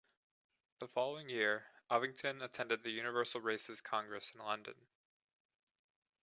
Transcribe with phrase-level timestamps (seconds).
[0.79, 4.87] The following year Ovington attended the Universal Races Congress in London.